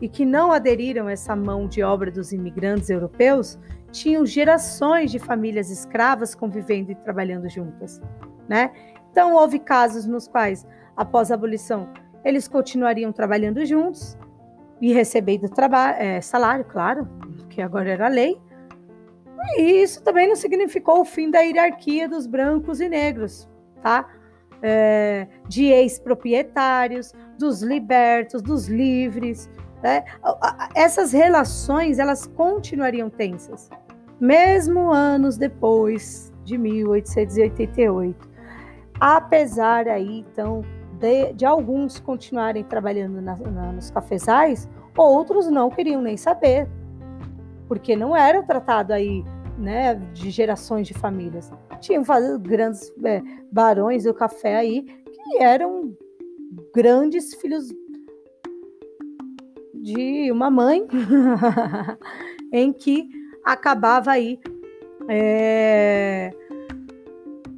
e 0.00 0.08
que 0.08 0.24
não 0.24 0.52
aderiram 0.52 1.06
a 1.06 1.12
essa 1.12 1.36
mão 1.36 1.68
de 1.68 1.82
obra 1.82 2.10
dos 2.10 2.32
imigrantes 2.32 2.88
europeus 2.88 3.58
tinham 3.92 4.24
gerações 4.24 5.10
de 5.10 5.18
famílias 5.18 5.70
escravas 5.70 6.34
convivendo 6.34 6.92
e 6.92 6.94
trabalhando 6.94 7.46
juntas, 7.48 8.00
né? 8.48 8.72
Então 9.10 9.34
houve 9.34 9.58
casos 9.58 10.06
nos 10.06 10.26
quais, 10.26 10.66
após 10.96 11.30
a 11.30 11.34
abolição, 11.34 11.90
eles 12.24 12.48
continuariam 12.48 13.12
trabalhando 13.12 13.64
juntos 13.66 14.16
e 14.80 14.92
recebendo 14.92 15.48
é, 15.98 16.20
salário, 16.20 16.64
claro, 16.64 17.08
que 17.48 17.62
agora 17.62 17.90
era 17.90 18.08
lei. 18.08 18.38
E 19.56 19.82
isso 19.82 20.02
também 20.02 20.28
não 20.28 20.36
significou 20.36 21.00
o 21.00 21.04
fim 21.04 21.30
da 21.30 21.40
hierarquia 21.40 22.08
dos 22.08 22.26
brancos 22.26 22.80
e 22.80 22.88
negros, 22.88 23.48
tá? 23.82 24.06
é, 24.62 25.26
de 25.48 25.66
ex-proprietários, 25.66 27.12
dos 27.38 27.62
libertos, 27.62 28.42
dos 28.42 28.68
livres. 28.68 29.48
Né? 29.82 30.04
Essas 30.74 31.12
relações 31.12 31.98
elas 31.98 32.26
continuariam 32.26 33.10
tensas, 33.10 33.70
mesmo 34.20 34.90
anos 34.90 35.36
depois 35.36 36.32
de 36.44 36.56
1888. 36.58 38.36
Apesar 38.98 39.88
aí, 39.88 40.24
então, 40.30 40.62
de, 40.98 41.32
de 41.32 41.44
alguns 41.44 41.98
continuarem 41.98 42.64
trabalhando 42.64 43.20
na, 43.20 43.36
na, 43.36 43.72
nos 43.72 43.90
cafezais, 43.90 44.68
outros 44.96 45.48
não 45.48 45.70
queriam 45.70 46.00
nem 46.00 46.16
saber, 46.16 46.68
porque 47.68 47.94
não 47.94 48.16
era 48.16 48.42
tratado 48.42 48.92
aí 48.92 49.24
né, 49.58 49.94
de 50.12 50.30
gerações 50.30 50.86
de 50.86 50.94
famílias. 50.94 51.50
Tinham 51.80 52.02
grandes 52.40 52.92
é, 53.04 53.22
barões 53.50 54.04
do 54.04 54.14
café 54.14 54.56
aí 54.56 54.82
que 54.82 55.38
eram 55.38 55.96
grandes 56.74 57.34
filhos 57.34 57.68
de 59.74 60.30
uma 60.32 60.50
mãe, 60.50 60.86
em 62.52 62.72
que 62.72 63.08
acabava 63.44 64.10
aí 64.10 64.38
é, 65.08 66.30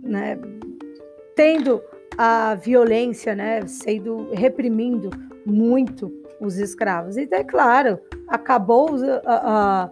né, 0.03 0.39
tendo 1.35 1.81
a 2.19 2.57
violência, 2.57 3.35
né, 3.35 3.67
sendo 3.67 4.29
reprimindo 4.33 5.09
muito 5.47 6.13
os 6.41 6.59
escravos. 6.59 7.17
E 7.17 7.27
é 7.31 7.45
claro, 7.45 7.99
acabou 8.29 8.91
a, 9.25 9.85
a 9.85 9.91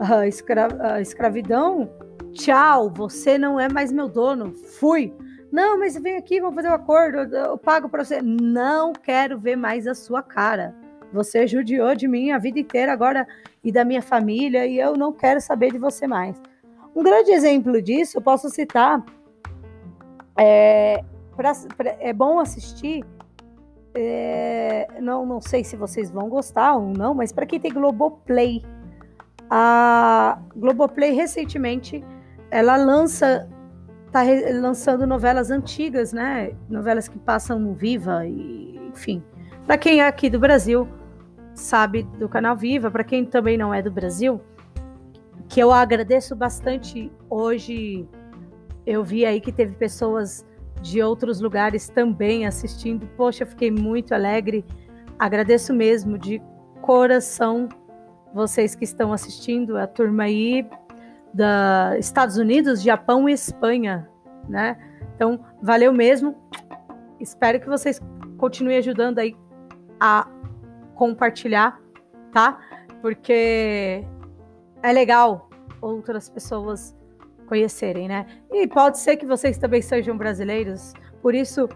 a, 0.00 0.26
escra 0.26 0.68
a 0.80 1.00
escravidão, 1.00 1.90
tchau, 2.32 2.90
você 2.90 3.38
não 3.38 3.58
é 3.58 3.68
mais 3.68 3.92
meu 3.92 4.08
dono, 4.08 4.52
fui. 4.52 5.12
Não, 5.50 5.78
mas 5.78 5.96
vem 5.96 6.16
aqui, 6.16 6.40
vamos 6.40 6.56
fazer 6.56 6.68
um 6.68 6.74
acordo, 6.74 7.34
eu, 7.34 7.56
pago 7.56 7.88
para 7.88 8.04
você. 8.04 8.20
Não 8.20 8.92
quero 8.92 9.38
ver 9.38 9.56
mais 9.56 9.86
a 9.86 9.94
sua 9.94 10.22
cara. 10.22 10.74
Você 11.12 11.46
judiou 11.46 11.94
de 11.94 12.08
mim 12.08 12.30
a 12.30 12.38
vida 12.38 12.58
inteira 12.58 12.92
agora 12.92 13.26
e 13.62 13.70
da 13.70 13.84
minha 13.84 14.02
família 14.02 14.66
e 14.66 14.78
eu 14.78 14.94
não 14.96 15.12
quero 15.12 15.40
saber 15.40 15.72
de 15.72 15.78
você 15.78 16.06
mais. 16.06 16.36
Um 16.94 17.02
grande 17.02 17.30
exemplo 17.30 17.80
disso 17.80 18.18
eu 18.18 18.22
posso 18.22 18.50
citar. 18.50 19.04
É, 20.38 21.02
pra, 21.36 21.52
pra, 21.76 21.96
é 22.00 22.12
bom 22.12 22.38
assistir. 22.38 23.04
É, 23.94 24.88
não, 25.00 25.24
não 25.24 25.40
sei 25.40 25.64
se 25.64 25.76
vocês 25.76 26.10
vão 26.10 26.28
gostar 26.28 26.74
ou 26.74 26.92
não, 26.92 27.14
mas 27.14 27.32
para 27.32 27.46
quem 27.46 27.58
tem 27.58 27.72
Globoplay, 27.72 28.62
a 29.48 30.38
Globoplay 30.54 31.12
recentemente 31.12 32.04
ela 32.50 32.76
lança 32.76 33.48
tá 34.12 34.22
lançando 34.60 35.06
novelas 35.06 35.50
antigas, 35.50 36.12
né? 36.12 36.52
Novelas 36.68 37.08
que 37.08 37.18
passam 37.18 37.58
no 37.58 37.74
Viva 37.74 38.26
e 38.26 38.76
enfim. 38.88 39.22
Para 39.66 39.78
quem 39.78 40.00
é 40.00 40.06
aqui 40.06 40.30
do 40.30 40.38
Brasil, 40.38 40.88
sabe 41.54 42.02
do 42.18 42.28
canal 42.28 42.56
Viva, 42.56 42.90
para 42.90 43.02
quem 43.02 43.24
também 43.24 43.58
não 43.58 43.72
é 43.74 43.82
do 43.82 43.90
Brasil, 43.90 44.40
que 45.48 45.60
eu 45.60 45.72
agradeço 45.72 46.36
bastante 46.36 47.10
hoje 47.28 48.06
eu 48.86 49.02
vi 49.02 49.26
aí 49.26 49.40
que 49.40 49.50
teve 49.50 49.74
pessoas 49.74 50.46
de 50.80 51.02
outros 51.02 51.40
lugares 51.40 51.88
também 51.88 52.46
assistindo. 52.46 53.06
Poxa, 53.16 53.44
fiquei 53.46 53.70
muito 53.70 54.14
alegre. 54.14 54.64
Agradeço 55.18 55.72
mesmo 55.72 56.18
de 56.18 56.40
coração 56.82 57.68
vocês 58.32 58.74
que 58.74 58.84
estão 58.84 59.12
assistindo, 59.12 59.78
a 59.78 59.86
turma 59.86 60.24
aí 60.24 60.68
da 61.32 61.96
Estados 61.98 62.36
Unidos, 62.36 62.82
Japão 62.82 63.28
e 63.28 63.32
Espanha, 63.32 64.08
né? 64.48 64.76
Então, 65.14 65.40
valeu 65.62 65.92
mesmo. 65.92 66.36
Espero 67.18 67.58
que 67.58 67.68
vocês 67.68 68.00
continuem 68.36 68.76
ajudando 68.78 69.18
aí 69.18 69.34
a 69.98 70.28
compartilhar, 70.94 71.80
tá? 72.32 72.58
Porque 73.00 74.04
é 74.82 74.92
legal 74.92 75.48
outras 75.80 76.28
pessoas 76.28 76.94
conhecerem, 77.46 78.08
né? 78.08 78.26
E 78.52 78.66
pode 78.66 78.98
ser 78.98 79.16
que 79.16 79.24
vocês 79.24 79.56
também 79.56 79.80
sejam 79.80 80.16
brasileiros, 80.16 80.92
por 81.22 81.34
isso 81.34 81.68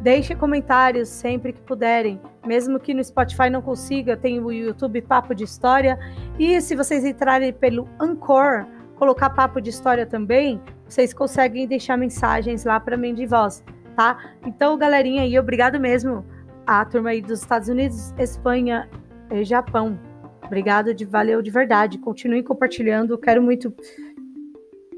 Deixe 0.00 0.32
comentários 0.32 1.08
sempre 1.08 1.52
que 1.52 1.60
puderem, 1.60 2.20
mesmo 2.46 2.78
que 2.78 2.94
no 2.94 3.02
Spotify 3.02 3.50
não 3.50 3.60
consiga, 3.60 4.16
tem 4.16 4.38
o 4.38 4.52
YouTube 4.52 5.02
Papo 5.02 5.34
de 5.34 5.42
História. 5.42 5.98
E 6.38 6.60
se 6.60 6.76
vocês 6.76 7.04
entrarem 7.04 7.52
pelo 7.52 7.88
Anchor, 8.00 8.64
colocar 8.96 9.30
Papo 9.30 9.60
de 9.60 9.70
História 9.70 10.06
também, 10.06 10.60
vocês 10.88 11.12
conseguem 11.12 11.66
deixar 11.66 11.96
mensagens 11.96 12.64
lá 12.64 12.78
para 12.78 12.96
mim 12.96 13.12
de 13.12 13.26
voz, 13.26 13.64
tá? 13.96 14.34
Então, 14.46 14.78
galerinha 14.78 15.22
aí, 15.22 15.36
obrigado 15.36 15.80
mesmo 15.80 16.24
à 16.64 16.84
turma 16.84 17.10
aí 17.10 17.20
dos 17.20 17.40
Estados 17.40 17.68
Unidos, 17.68 18.14
Espanha 18.16 18.88
e 19.32 19.42
Japão. 19.42 19.98
Obrigado, 20.44 20.94
de 20.94 21.04
valeu 21.04 21.42
de 21.42 21.50
verdade. 21.50 21.98
Continuem 21.98 22.42
compartilhando, 22.42 23.18
quero 23.18 23.42
muito 23.42 23.74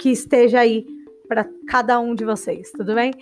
que 0.00 0.10
esteja 0.10 0.58
aí 0.60 0.86
para 1.28 1.46
cada 1.68 2.00
um 2.00 2.14
de 2.14 2.24
vocês, 2.24 2.72
tudo 2.72 2.94
bem? 2.94 3.12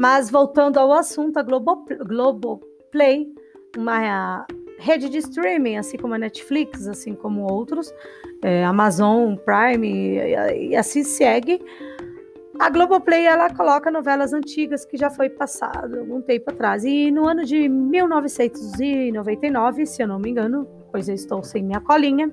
Mas 0.00 0.30
voltando 0.30 0.78
ao 0.78 0.92
assunto, 0.92 1.38
a 1.38 1.42
Globoplay, 1.42 3.26
uma 3.76 4.46
rede 4.78 5.08
de 5.10 5.18
streaming, 5.18 5.76
assim 5.76 5.98
como 5.98 6.14
a 6.14 6.18
Netflix, 6.18 6.86
assim 6.86 7.14
como 7.14 7.52
outros, 7.52 7.92
é, 8.42 8.64
Amazon 8.64 9.34
Prime 9.36 9.86
e, 9.86 10.68
e, 10.68 10.76
assim 10.76 11.02
segue. 11.02 11.60
A 12.58 12.70
Globoplay 12.70 13.26
ela 13.26 13.52
coloca 13.52 13.90
novelas 13.90 14.32
antigas 14.32 14.84
que 14.84 14.96
já 14.96 15.10
foi 15.10 15.28
passado 15.28 15.98
algum 15.98 16.22
tempo 16.22 16.48
atrás. 16.50 16.84
E 16.84 17.10
no 17.10 17.26
ano 17.26 17.44
de 17.44 17.68
1999, 17.68 19.84
se 19.84 20.00
eu 20.00 20.06
não 20.06 20.20
me 20.20 20.30
engano, 20.30 20.64
pois 20.92 21.08
eu 21.08 21.14
estou 21.14 21.42
sem 21.42 21.64
minha 21.64 21.80
colinha 21.80 22.32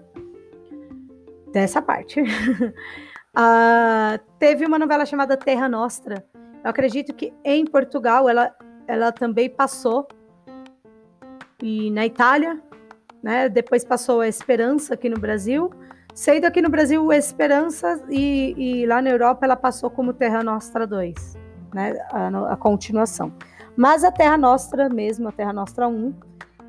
dessa 1.52 1.82
parte. 1.82 2.22
Uh, 3.38 4.18
teve 4.40 4.66
uma 4.66 4.80
novela 4.80 5.06
chamada 5.06 5.38
Terra 5.38 5.70
Nostra. 5.70 6.26
Eu 6.64 6.72
acredito 6.72 7.14
que 7.14 7.32
em 7.46 7.66
Portugal 7.66 8.28
ela, 8.28 8.52
ela 8.88 9.12
também 9.12 9.48
passou. 9.48 10.08
E 11.62 11.92
na 11.92 12.04
Itália, 12.04 12.60
né? 13.22 13.48
Depois 13.48 13.86
passou 13.86 14.22
a 14.22 14.28
Esperança 14.28 14.96
aqui 14.96 15.08
no 15.08 15.20
Brasil. 15.20 15.70
Sendo 16.16 16.46
aqui 16.46 16.64
no 16.64 16.70
Brasil 16.70 17.14
Esperança 17.14 18.04
e, 18.10 18.56
e 18.58 18.86
lá 18.88 19.04
na 19.04 19.12
Europa 19.12 19.46
ela 19.46 19.56
passou 19.56 19.92
como 19.92 20.14
Terra 20.14 20.42
Nostra 20.42 20.88
2, 20.88 21.38
né? 21.76 21.94
A, 22.12 22.54
a 22.54 22.58
continuação. 22.58 23.32
Mas 23.76 24.04
a 24.04 24.12
Terra 24.12 24.36
Nostra 24.36 24.90
mesmo, 24.90 25.28
a 25.28 25.32
Terra 25.32 25.54
Nostra 25.54 25.88
1, 25.88 26.12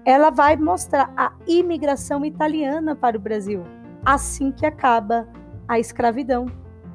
ela 0.04 0.28
vai 0.28 0.54
mostrar 0.56 1.10
a 1.16 1.32
imigração 1.46 2.26
italiana 2.26 2.94
para 2.94 3.16
o 3.16 3.20
Brasil, 3.20 3.64
assim 4.04 4.52
que 4.52 4.66
acaba 4.66 5.26
a 5.68 5.78
escravidão. 5.78 6.46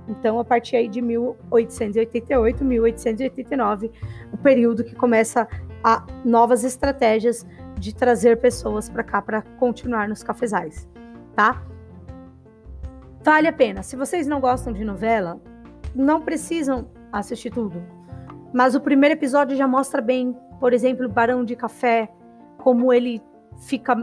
Então, 0.08 0.38
a 0.40 0.44
partir 0.44 0.76
aí 0.76 0.90
de 0.90 1.02
1888, 1.02 2.66
1889, 2.66 3.92
o 4.34 4.38
período 4.38 4.84
que 4.84 4.96
começa 4.96 5.48
a 5.84 6.06
novas 6.26 6.64
estratégias 6.64 7.46
de 7.78 7.96
trazer 7.96 8.40
pessoas 8.40 8.90
para 8.90 9.04
cá 9.04 9.22
para 9.22 9.42
continuar 9.60 10.10
nos 10.10 10.24
cafezais, 10.24 10.90
tá? 11.36 11.64
Vale 13.24 13.48
a 13.48 13.54
pena. 13.54 13.84
Se 13.84 13.96
vocês 13.96 14.28
não 14.28 14.42
gostam 14.42 14.74
de 14.74 14.84
novela, 14.84 15.40
não 15.96 16.22
precisam 16.22 16.90
assistir 17.12 17.52
tudo. 17.52 17.82
Mas 18.54 18.76
o 18.76 18.82
primeiro 18.82 19.14
episódio 19.14 19.56
já 19.56 19.68
mostra 19.68 20.02
bem, 20.02 20.38
por 20.60 20.74
exemplo, 20.74 21.06
o 21.06 21.10
Barão 21.10 21.46
de 21.46 21.56
Café, 21.56 22.10
como 22.58 22.92
ele 22.92 23.22
fica 23.60 23.96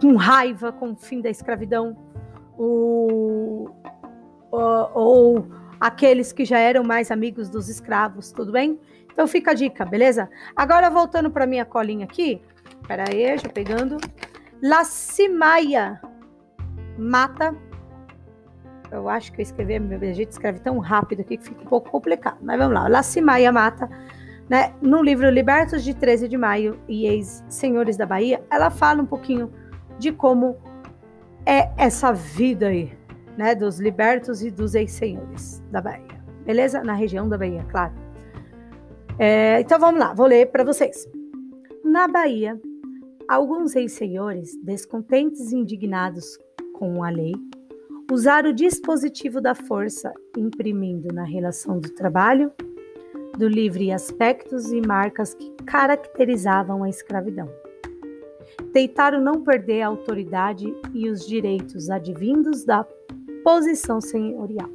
com 0.00 0.16
raiva 0.16 0.72
com 0.72 0.92
o 0.92 0.96
fim 0.96 1.20
da 1.20 1.28
escravidão, 1.28 1.96
o, 2.62 3.70
ou, 4.50 4.90
ou 4.94 5.46
aqueles 5.80 6.32
que 6.32 6.44
já 6.44 6.58
eram 6.58 6.84
mais 6.84 7.10
amigos 7.10 7.48
dos 7.48 7.68
escravos, 7.68 8.32
tudo 8.32 8.52
bem? 8.52 8.78
Então 9.12 9.26
fica 9.26 9.52
a 9.52 9.54
dica, 9.54 9.84
beleza? 9.84 10.28
Agora 10.54 10.90
voltando 10.90 11.30
para 11.30 11.46
minha 11.46 11.64
colinha 11.64 12.04
aqui, 12.04 12.42
peraí, 12.86 13.38
já 13.38 13.48
pegando. 13.48 13.96
La 14.62 14.84
Cimaia 14.84 16.00
mata 16.98 17.56
eu 18.90 19.08
acho 19.08 19.32
que 19.32 19.40
eu 19.40 19.42
escrevi, 19.44 19.76
a 19.76 20.12
gente 20.12 20.30
escreve 20.30 20.58
tão 20.58 20.78
rápido 20.78 21.20
aqui 21.20 21.36
que 21.36 21.44
fica 21.44 21.62
um 21.62 21.66
pouco 21.66 21.90
complicado. 21.90 22.38
Mas 22.42 22.58
vamos 22.58 22.74
lá. 22.74 22.88
Lacimaia 22.88 23.52
Mata, 23.52 23.88
né, 24.48 24.74
no 24.82 25.00
livro 25.00 25.30
Libertos 25.30 25.84
de 25.84 25.94
13 25.94 26.26
de 26.26 26.36
Maio 26.36 26.78
e 26.88 27.06
Ex-Senhores 27.06 27.96
da 27.96 28.04
Bahia, 28.04 28.42
ela 28.50 28.68
fala 28.68 29.00
um 29.00 29.06
pouquinho 29.06 29.52
de 29.98 30.10
como 30.10 30.56
é 31.46 31.70
essa 31.76 32.12
vida 32.12 32.68
aí, 32.68 32.92
né, 33.36 33.54
dos 33.54 33.80
libertos 33.80 34.42
e 34.42 34.50
dos 34.50 34.74
ex-senhores 34.74 35.62
da 35.70 35.80
Bahia. 35.80 36.20
Beleza? 36.44 36.82
Na 36.82 36.94
região 36.94 37.28
da 37.28 37.38
Bahia, 37.38 37.64
claro. 37.70 37.92
É, 39.18 39.60
então 39.60 39.78
vamos 39.78 40.00
lá, 40.00 40.14
vou 40.14 40.26
ler 40.26 40.46
para 40.46 40.64
vocês. 40.64 41.08
Na 41.84 42.08
Bahia, 42.08 42.58
alguns 43.28 43.76
ex-senhores, 43.76 44.56
descontentes 44.62 45.52
e 45.52 45.56
indignados 45.56 46.38
com 46.74 47.04
a 47.04 47.10
lei, 47.10 47.34
usar 48.10 48.44
o 48.44 48.52
dispositivo 48.52 49.40
da 49.40 49.54
força, 49.54 50.12
imprimindo 50.36 51.14
na 51.14 51.24
relação 51.24 51.78
do 51.78 51.90
trabalho, 51.94 52.50
do 53.38 53.46
livre 53.46 53.92
aspectos 53.92 54.72
e 54.72 54.80
marcas 54.80 55.34
que 55.34 55.50
caracterizavam 55.64 56.82
a 56.82 56.88
escravidão. 56.88 57.48
Tentaram 58.72 59.20
não 59.20 59.42
perder 59.42 59.82
a 59.82 59.88
autoridade 59.88 60.72
e 60.94 61.08
os 61.08 61.26
direitos 61.26 61.90
advindos 61.90 62.64
da 62.64 62.86
posição 63.42 64.00
senhorial. 64.00 64.70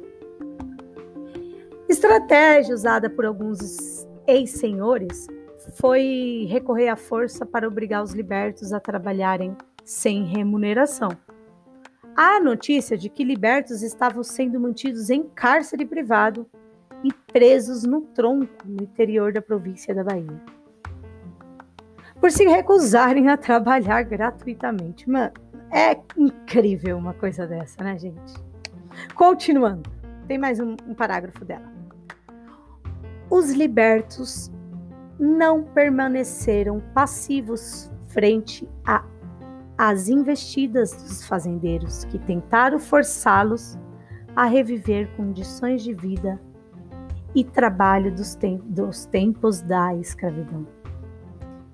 Estratégia 1.88 2.74
usada 2.74 3.08
por 3.08 3.24
alguns 3.24 4.06
ex-senhores 4.26 5.26
foi 5.74 6.46
recorrer 6.48 6.88
à 6.88 6.96
força 6.96 7.46
para 7.46 7.66
obrigar 7.66 8.02
os 8.02 8.12
libertos 8.12 8.72
a 8.72 8.80
trabalharem 8.80 9.56
sem 9.84 10.24
remuneração 10.24 11.10
Há 12.16 12.40
notícia 12.40 12.96
de 12.96 13.10
que 13.10 13.22
libertos 13.22 13.82
estavam 13.82 14.22
sendo 14.22 14.58
mantidos 14.58 15.10
em 15.10 15.24
cárcere 15.24 15.84
privado 15.84 16.46
e 17.04 17.12
presos 17.30 17.84
no 17.84 18.00
tronco 18.00 18.66
no 18.66 18.82
interior 18.82 19.34
da 19.34 19.42
província 19.42 19.94
da 19.94 20.02
Bahia. 20.02 20.55
Por 22.20 22.30
se 22.30 22.44
recusarem 22.44 23.28
a 23.28 23.36
trabalhar 23.36 24.02
gratuitamente. 24.02 25.08
Mano, 25.08 25.32
é 25.70 25.96
incrível 26.16 26.96
uma 26.96 27.14
coisa 27.14 27.46
dessa, 27.46 27.82
né, 27.82 27.98
gente? 27.98 28.34
Continuando, 29.14 29.90
tem 30.26 30.38
mais 30.38 30.58
um, 30.58 30.76
um 30.86 30.94
parágrafo 30.94 31.44
dela. 31.44 31.70
Os 33.28 33.52
libertos 33.52 34.50
não 35.18 35.62
permaneceram 35.62 36.80
passivos 36.94 37.90
frente 38.06 38.68
a 38.86 39.04
as 39.78 40.08
investidas 40.08 40.92
dos 40.92 41.26
fazendeiros 41.26 42.04
que 42.06 42.18
tentaram 42.18 42.78
forçá-los 42.78 43.78
a 44.34 44.46
reviver 44.46 45.14
condições 45.16 45.82
de 45.82 45.92
vida 45.92 46.40
e 47.34 47.44
trabalho 47.44 48.14
dos, 48.14 48.34
tem 48.34 48.56
dos 48.56 49.04
tempos 49.04 49.60
da 49.60 49.94
escravidão. 49.94 50.66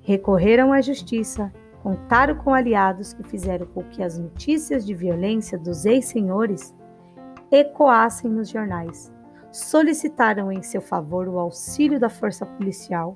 Recorreram 0.03 0.73
à 0.73 0.81
justiça, 0.81 1.53
contaram 1.83 2.35
com 2.37 2.53
aliados 2.53 3.12
que 3.12 3.23
fizeram 3.23 3.67
com 3.67 3.85
que 3.85 4.03
as 4.03 4.19
notícias 4.19 4.85
de 4.85 4.95
violência 4.95 5.57
dos 5.57 5.85
ex-senhores 5.85 6.75
ecoassem 7.51 8.31
nos 8.31 8.49
jornais, 8.49 9.12
solicitaram 9.51 10.51
em 10.51 10.62
seu 10.62 10.81
favor 10.81 11.29
o 11.29 11.38
auxílio 11.38 12.01
da 12.01 12.09
força 12.09 12.45
policial, 12.45 13.15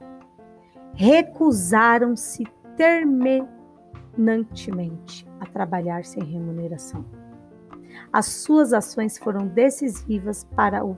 recusaram-se 0.95 2.45
terminantemente 2.77 5.27
a 5.41 5.47
trabalhar 5.47 6.05
sem 6.05 6.23
remuneração. 6.23 7.05
As 8.13 8.27
suas 8.27 8.73
ações 8.73 9.19
foram 9.19 9.49
decisivas 9.49 10.45
para 10.55 10.85
o, 10.85 10.97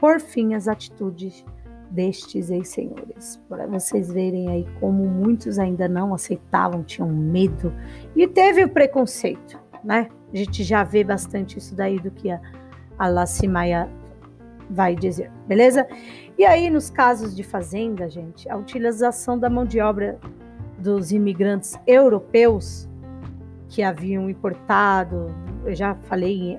por 0.00 0.20
fim 0.20 0.54
as 0.54 0.66
atitudes 0.66 1.44
destes 1.90 2.50
ex-senhores. 2.50 3.40
Para 3.48 3.66
vocês 3.66 4.12
verem 4.12 4.48
aí 4.48 4.66
como 4.80 5.04
muitos 5.04 5.58
ainda 5.58 5.88
não 5.88 6.14
aceitavam, 6.14 6.82
tinham 6.82 7.08
medo 7.08 7.72
e 8.14 8.26
teve 8.26 8.64
o 8.64 8.68
preconceito, 8.68 9.58
né? 9.82 10.08
A 10.32 10.36
gente 10.36 10.62
já 10.62 10.84
vê 10.84 11.02
bastante 11.02 11.58
isso 11.58 11.74
daí 11.74 11.98
do 11.98 12.10
que 12.10 12.30
a, 12.30 12.40
a 12.98 13.08
Lacimaia 13.08 13.88
vai 14.70 14.94
dizer, 14.94 15.30
beleza? 15.46 15.86
E 16.36 16.44
aí, 16.44 16.68
nos 16.68 16.90
casos 16.90 17.34
de 17.34 17.42
fazenda, 17.42 18.08
gente, 18.08 18.48
a 18.50 18.56
utilização 18.56 19.38
da 19.38 19.48
mão 19.48 19.64
de 19.64 19.80
obra 19.80 20.18
dos 20.78 21.10
imigrantes 21.10 21.74
europeus 21.86 22.88
que 23.68 23.82
haviam 23.82 24.28
importado, 24.28 25.34
eu 25.64 25.74
já 25.74 25.94
falei 25.94 26.58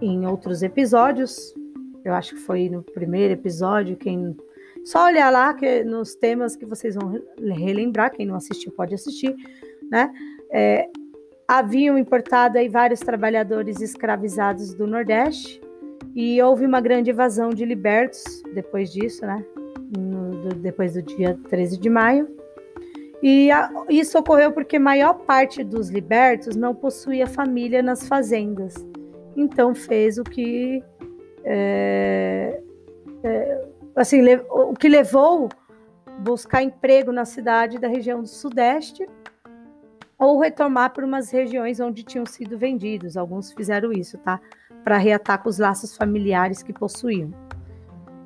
em, 0.00 0.14
em 0.14 0.26
outros 0.26 0.62
episódios, 0.62 1.54
eu 2.04 2.14
acho 2.14 2.34
que 2.34 2.40
foi 2.40 2.68
no 2.68 2.82
primeiro 2.82 3.34
episódio, 3.34 3.96
quem 3.96 4.36
só 4.84 5.06
olhar 5.06 5.30
lá 5.30 5.54
que 5.54 5.84
nos 5.84 6.14
temas 6.14 6.56
que 6.56 6.66
vocês 6.66 6.94
vão 6.94 7.20
relembrar, 7.38 8.10
quem 8.10 8.26
não 8.26 8.34
assistiu 8.34 8.72
pode 8.72 8.94
assistir, 8.94 9.34
né? 9.90 10.12
É, 10.50 10.88
haviam 11.46 11.96
importado 11.96 12.58
aí 12.58 12.68
vários 12.68 13.00
trabalhadores 13.00 13.80
escravizados 13.80 14.74
do 14.74 14.86
Nordeste 14.86 15.60
e 16.14 16.40
houve 16.42 16.66
uma 16.66 16.80
grande 16.80 17.10
evasão 17.10 17.50
de 17.50 17.64
libertos 17.64 18.24
depois 18.54 18.92
disso, 18.92 19.24
né? 19.24 19.44
No, 19.96 20.30
do, 20.30 20.54
depois 20.56 20.94
do 20.94 21.02
dia 21.02 21.38
13 21.48 21.78
de 21.78 21.88
maio. 21.88 22.28
E 23.22 23.52
a, 23.52 23.70
isso 23.88 24.18
ocorreu 24.18 24.50
porque 24.50 24.78
maior 24.78 25.14
parte 25.14 25.62
dos 25.62 25.90
libertos 25.90 26.56
não 26.56 26.74
possuía 26.74 27.26
família 27.26 27.82
nas 27.82 28.08
fazendas. 28.08 28.74
Então 29.36 29.74
fez 29.74 30.18
o 30.18 30.24
que 30.24 30.82
é, 31.44 32.60
é, 33.22 33.64
assim 33.96 34.22
o 34.50 34.74
que 34.74 34.88
levou 34.88 35.48
buscar 36.18 36.62
emprego 36.62 37.12
na 37.12 37.24
cidade 37.24 37.78
da 37.78 37.88
região 37.88 38.20
do 38.20 38.28
Sudeste 38.28 39.08
ou 40.18 40.38
retomar 40.38 40.92
para 40.92 41.04
umas 41.04 41.30
regiões 41.30 41.80
onde 41.80 42.04
tinham 42.04 42.24
sido 42.24 42.56
vendidos. 42.56 43.16
Alguns 43.16 43.52
fizeram 43.52 43.92
isso, 43.92 44.18
tá? 44.18 44.40
Para 44.84 44.96
reatar 44.96 45.42
com 45.42 45.48
os 45.48 45.58
laços 45.58 45.96
familiares 45.96 46.62
que 46.62 46.72
possuíam. 46.72 47.32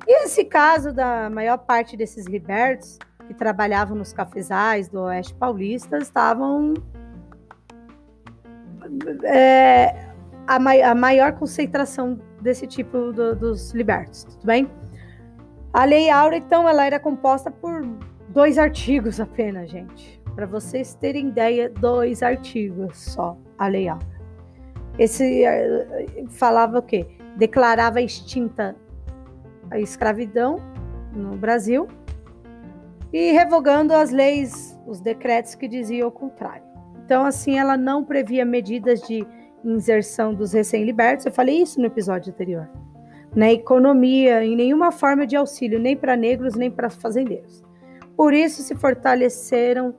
E 0.07 0.23
esse 0.23 0.45
caso 0.45 0.93
da 0.93 1.29
maior 1.29 1.57
parte 1.57 1.97
desses 1.97 2.27
libertos 2.27 2.99
que 3.27 3.33
trabalhavam 3.33 3.97
nos 3.97 4.13
cafezais 4.13 4.87
do 4.87 5.01
Oeste 5.01 5.33
Paulista 5.33 5.97
estavam 5.97 6.75
é, 9.23 9.93
a, 10.45 10.59
mai 10.59 10.81
a, 10.81 10.95
maior 10.95 11.33
concentração 11.33 12.19
desse 12.47 12.65
tipo 12.65 13.11
do, 13.11 13.35
dos 13.35 13.71
libertos, 13.73 14.23
tudo 14.23 14.45
bem? 14.45 14.69
A 15.73 15.85
Lei 15.85 16.09
Áurea, 16.09 16.37
então, 16.37 16.67
ela 16.67 16.85
era 16.85 16.99
composta 16.99 17.51
por 17.51 17.85
dois 18.29 18.57
artigos 18.57 19.19
apenas, 19.19 19.69
gente. 19.69 20.19
Para 20.33 20.45
vocês 20.45 20.95
terem 20.95 21.27
ideia, 21.27 21.69
dois 21.69 22.23
artigos 22.23 22.97
só, 22.97 23.37
a 23.57 23.67
Lei 23.67 23.87
Áurea. 23.87 24.17
Esse 24.97 25.43
falava 26.29 26.79
o 26.79 26.81
quê? 26.81 27.05
declarava 27.37 28.01
extinta 28.01 28.75
a 29.69 29.79
escravidão 29.79 30.59
no 31.13 31.37
Brasil 31.37 31.87
e 33.13 33.31
revogando 33.31 33.93
as 33.93 34.11
leis, 34.11 34.77
os 34.85 34.99
decretos 34.99 35.55
que 35.55 35.67
diziam 35.67 36.07
o 36.07 36.11
contrário. 36.11 36.63
Então, 37.05 37.23
assim, 37.23 37.57
ela 37.57 37.77
não 37.77 38.03
previa 38.03 38.43
medidas 38.43 39.01
de 39.01 39.25
inserção 39.63 40.33
dos 40.33 40.53
recém-libertos. 40.53 41.25
Eu 41.25 41.31
falei 41.31 41.61
isso 41.61 41.79
no 41.79 41.87
episódio 41.87 42.31
anterior. 42.31 42.69
Na 43.35 43.51
economia, 43.51 44.43
em 44.43 44.55
nenhuma 44.55 44.91
forma 44.91 45.27
de 45.27 45.35
auxílio, 45.35 45.79
nem 45.79 45.95
para 45.95 46.15
negros, 46.15 46.55
nem 46.55 46.71
para 46.71 46.89
fazendeiros. 46.89 47.63
Por 48.15 48.33
isso 48.33 48.63
se 48.63 48.75
fortaleceram 48.75 49.93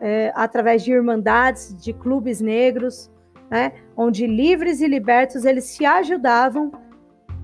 é, 0.00 0.32
através 0.34 0.82
de 0.82 0.92
irmandades, 0.92 1.74
de 1.76 1.92
clubes 1.92 2.40
negros, 2.40 3.10
né, 3.50 3.72
onde 3.96 4.26
livres 4.26 4.80
e 4.80 4.88
libertos 4.88 5.44
eles 5.44 5.64
se 5.64 5.84
ajudavam, 5.84 6.72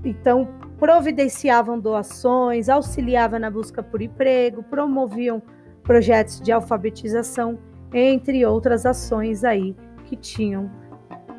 então 0.05 0.49
providenciavam 0.79 1.79
doações, 1.79 2.69
auxiliavam 2.69 3.39
na 3.39 3.51
busca 3.51 3.83
por 3.83 4.01
emprego, 4.01 4.63
promoviam 4.63 5.43
projetos 5.83 6.41
de 6.41 6.53
alfabetização, 6.53 7.59
entre 7.93 8.45
outras 8.45 8.85
ações 8.85 9.45
aí 9.45 9.75
que 10.05 10.17
tinham 10.17 10.71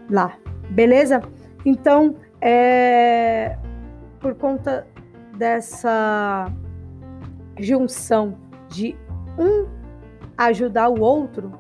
lá, 0.10 0.38
beleza? 0.70 1.22
Então, 1.66 2.16
é, 2.42 3.58
por 4.20 4.36
conta 4.36 4.88
dessa 5.38 6.52
junção 7.60 8.38
de 8.70 8.96
um 9.38 9.68
ajudar 10.38 10.90
o 10.90 11.02
outro, 11.02 11.52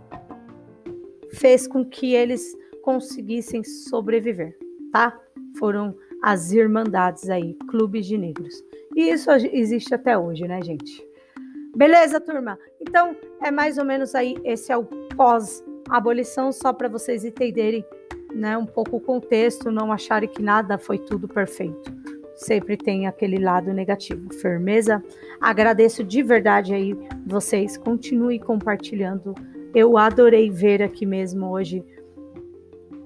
fez 1.33 1.67
com 1.67 1.83
que 1.83 2.13
eles 2.13 2.55
conseguissem 2.83 3.63
sobreviver, 3.63 4.57
tá? 4.91 5.17
Foram 5.57 5.95
as 6.23 6.51
irmandades 6.51 7.29
aí, 7.29 7.53
clubes 7.69 8.05
de 8.05 8.17
negros. 8.17 8.63
E 8.95 9.09
isso 9.09 9.29
existe 9.31 9.93
até 9.93 10.17
hoje, 10.17 10.47
né, 10.47 10.61
gente? 10.61 11.05
Beleza, 11.75 12.19
turma? 12.19 12.57
Então, 12.81 13.15
é 13.41 13.51
mais 13.51 13.77
ou 13.77 13.85
menos 13.85 14.15
aí, 14.15 14.35
esse 14.43 14.71
é 14.71 14.77
o 14.77 14.85
pós-abolição, 15.15 16.51
só 16.51 16.73
para 16.73 16.87
vocês 16.87 17.23
entenderem 17.23 17.85
né, 18.37 18.57
um 18.57 18.65
pouco 18.65 18.97
o 18.97 19.01
contexto, 19.01 19.71
não 19.71 19.91
acharem 19.91 20.29
que 20.29 20.41
nada 20.41 20.77
foi 20.77 20.99
tudo 20.99 21.27
perfeito. 21.27 21.91
Sempre 22.35 22.77
tem 22.77 23.07
aquele 23.07 23.39
lado 23.39 23.73
negativo. 23.73 24.31
Firmeza? 24.31 25.03
Agradeço 25.41 26.03
de 26.03 26.21
verdade 26.21 26.73
aí 26.73 26.95
vocês. 27.25 27.77
Continue 27.77 28.39
compartilhando. 28.39 29.33
Eu 29.73 29.97
adorei 29.97 30.51
ver 30.51 30.83
aqui 30.83 31.03
mesmo 31.03 31.49
hoje 31.49 31.83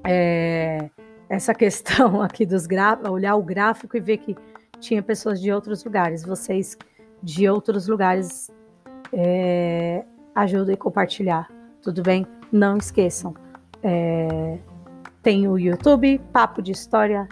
é, 0.04 0.90
essa 1.30 1.54
questão 1.54 2.22
aqui 2.22 2.46
dos 2.46 2.68
gráficos, 2.68 3.10
olhar 3.10 3.36
o 3.36 3.44
gráfico 3.44 3.96
e 3.96 4.02
ver 4.02 4.18
que 4.18 4.36
tinha 4.82 5.02
pessoas 5.02 5.40
de 5.40 5.50
outros 5.50 5.86
lugares. 5.86 6.26
Vocês 6.26 6.78
de 7.24 7.48
outros 7.48 7.88
lugares 7.88 8.52
é, 9.14 10.04
ajudem 10.36 10.76
a 10.76 10.78
compartilhar. 10.78 11.50
Tudo 11.82 12.04
bem? 12.04 12.28
Não 12.52 12.76
esqueçam. 12.76 13.34
É, 13.82 14.58
tem 15.22 15.48
o 15.48 15.58
YouTube, 15.58 16.20
Papo 16.34 16.62
de 16.62 16.72
História, 16.72 17.28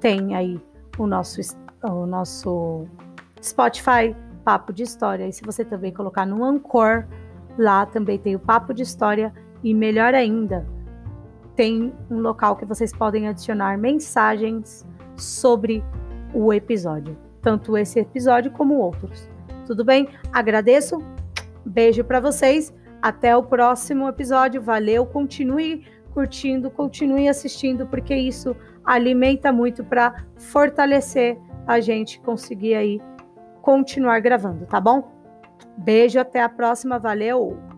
tem 0.00 0.34
aí 0.34 0.60
o 0.98 1.06
nosso, 1.06 1.40
o 1.82 2.06
nosso 2.06 2.86
Spotify, 3.42 4.14
Papo 4.44 4.72
de 4.72 4.82
História. 4.82 5.26
E 5.26 5.32
se 5.32 5.42
você 5.44 5.64
também 5.64 5.92
colocar 5.92 6.24
no 6.24 6.44
Anchor, 6.44 7.06
lá 7.58 7.86
também 7.86 8.18
tem 8.18 8.36
o 8.36 8.38
Papo 8.38 8.72
de 8.72 8.82
História. 8.82 9.32
E 9.62 9.72
melhor 9.74 10.14
ainda, 10.14 10.66
tem 11.56 11.92
um 12.10 12.20
local 12.20 12.56
que 12.56 12.64
vocês 12.64 12.92
podem 12.92 13.28
adicionar 13.28 13.78
mensagens 13.78 14.86
sobre 15.16 15.82
o 16.34 16.52
episódio, 16.52 17.16
tanto 17.40 17.76
esse 17.76 17.98
episódio 17.98 18.50
como 18.50 18.74
outros. 18.74 19.28
Tudo 19.66 19.84
bem? 19.84 20.08
Agradeço. 20.32 21.02
Beijo 21.64 22.04
para 22.04 22.20
vocês. 22.20 22.72
Até 23.00 23.36
o 23.36 23.42
próximo 23.42 24.08
episódio. 24.08 24.60
Valeu. 24.60 25.06
Continue 25.06 25.86
curtindo, 26.14 26.70
continue 26.70 27.28
assistindo, 27.28 27.86
porque 27.88 28.14
isso 28.14 28.56
alimenta 28.84 29.52
muito 29.52 29.82
para 29.82 30.24
fortalecer 30.38 31.36
a 31.66 31.80
gente 31.80 32.20
conseguir 32.20 32.74
aí 32.76 33.00
continuar 33.60 34.20
gravando, 34.20 34.64
tá 34.66 34.80
bom? 34.80 35.10
Beijo, 35.76 36.20
até 36.20 36.40
a 36.40 36.48
próxima. 36.48 36.98
Valeu. 36.98 37.73